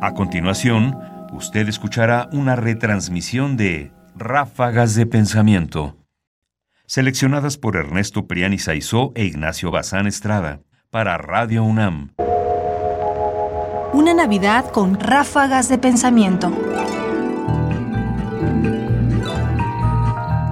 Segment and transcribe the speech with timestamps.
[0.00, 0.96] A continuación,
[1.32, 5.96] usted escuchará una retransmisión de Ráfagas de Pensamiento,
[6.86, 12.14] seleccionadas por Ernesto Priani Saizó e Ignacio Bazán Estrada, para Radio UNAM.
[13.92, 16.50] Una Navidad con ráfagas de pensamiento.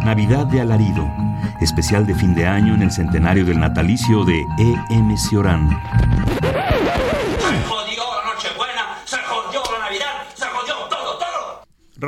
[0.04, 1.08] Navidad de Alarido,
[1.60, 4.74] especial de fin de año en el centenario del natalicio de E.
[4.90, 5.16] M.
[5.16, 5.70] Ciorán.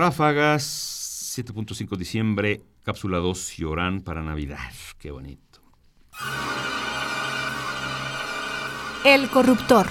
[0.09, 4.73] Ráfagas, 7.5 diciembre, cápsula 2, Llorán para Navidad.
[4.99, 5.61] Qué bonito.
[9.05, 9.87] El corruptor.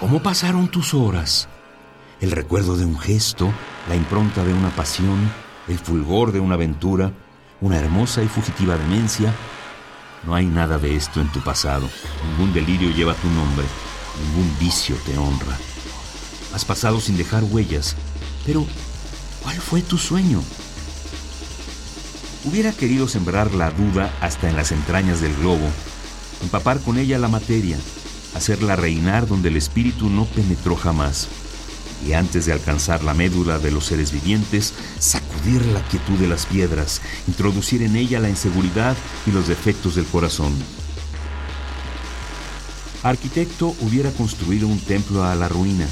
[0.00, 1.50] ¿Cómo pasaron tus horas?
[2.22, 3.52] El recuerdo de un gesto,
[3.90, 5.30] la impronta de una pasión,
[5.68, 7.12] el fulgor de una aventura,
[7.60, 9.34] una hermosa y fugitiva demencia.
[10.24, 11.90] No hay nada de esto en tu pasado.
[12.30, 13.66] Ningún delirio lleva tu nombre.
[14.18, 15.58] Ningún vicio te honra.
[16.54, 17.94] Has pasado sin dejar huellas,
[18.46, 18.64] pero,
[19.42, 20.40] ¿cuál fue tu sueño?
[22.44, 25.68] Hubiera querido sembrar la duda hasta en las entrañas del globo,
[26.42, 27.76] empapar con ella la materia,
[28.34, 31.26] hacerla reinar donde el espíritu no penetró jamás,
[32.06, 36.46] y antes de alcanzar la médula de los seres vivientes, sacudir la quietud de las
[36.46, 40.54] piedras, introducir en ella la inseguridad y los defectos del corazón.
[43.02, 45.86] Arquitecto hubiera construido un templo a la ruina,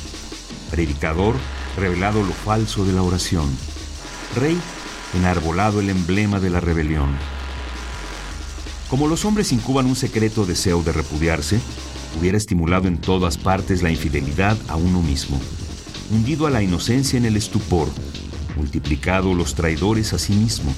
[0.70, 1.34] predicador
[1.76, 3.48] revelado lo falso de la oración.
[4.36, 4.58] Rey,
[5.14, 7.16] enarbolado el emblema de la rebelión.
[8.88, 11.60] Como los hombres incuban un secreto deseo de repudiarse,
[12.18, 15.40] hubiera estimulado en todas partes la infidelidad a uno mismo,
[16.10, 17.88] hundido a la inocencia en el estupor,
[18.56, 20.72] multiplicado los traidores a sí mismo,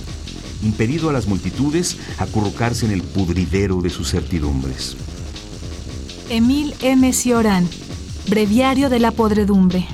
[0.62, 4.96] impedido a las multitudes acurrucarse en el pudridero de sus certidumbres.
[6.30, 7.12] Emil M.
[7.12, 7.68] Cioran,
[8.28, 9.86] Breviario de la Podredumbre.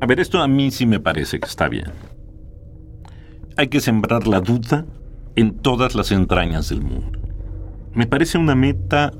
[0.00, 1.90] A ver, esto a mí sí me parece que está bien.
[3.56, 4.84] Hay que sembrar la duda
[5.36, 7.18] en todas las entrañas del mundo.
[7.94, 9.12] Me parece una meta,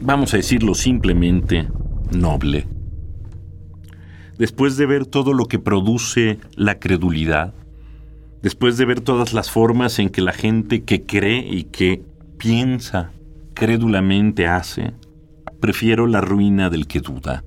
[0.00, 1.68] vamos a decirlo simplemente,
[2.16, 2.66] noble.
[4.38, 7.52] Después de ver todo lo que produce la credulidad,
[8.42, 12.02] después de ver todas las formas en que la gente que cree y que
[12.38, 13.12] piensa
[13.52, 14.94] crédulamente hace,
[15.60, 17.44] prefiero la ruina del que duda.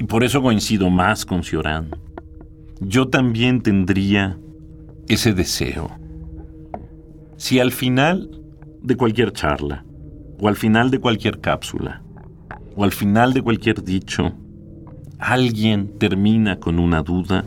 [0.00, 1.90] Y por eso coincido más con Ciorán.
[2.80, 4.38] Yo también tendría
[5.08, 5.90] ese deseo.
[7.36, 8.30] Si al final
[8.80, 9.84] de cualquier charla,
[10.38, 12.02] o al final de cualquier cápsula,
[12.74, 14.32] o al final de cualquier dicho,
[15.18, 17.44] alguien termina con una duda,